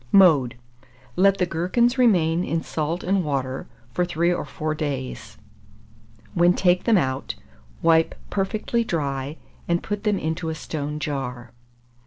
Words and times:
Mode. 0.11 0.57
Let 1.15 1.37
the 1.37 1.45
gherkins 1.45 1.99
remain 1.99 2.43
in 2.43 2.63
salt 2.63 3.03
and 3.03 3.23
water 3.23 3.67
for 3.93 4.03
3 4.03 4.33
or 4.33 4.45
4 4.45 4.73
days, 4.73 5.37
when 6.33 6.53
take 6.55 6.85
them 6.85 6.97
out, 6.97 7.35
wipe 7.83 8.15
perfectly 8.31 8.83
dry, 8.83 9.37
and 9.67 9.83
put 9.83 10.03
them 10.03 10.17
into 10.17 10.49
a 10.49 10.55
stone 10.55 10.97
jar. 10.97 11.51